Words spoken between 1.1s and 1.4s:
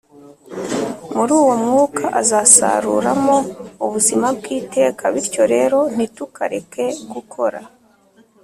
muri